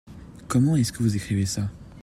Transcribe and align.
Comment 0.47 0.77
est-ce 0.77 0.91
que 0.91 1.03
vous 1.03 1.15
écrivez 1.15 1.45
ça? 1.45 1.69